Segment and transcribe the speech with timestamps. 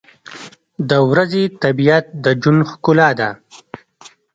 [0.89, 3.29] •د ورځې طبیعت د ژوند ښکلا ده.